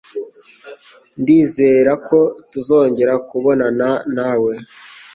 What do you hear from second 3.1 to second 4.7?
kubonana nawe.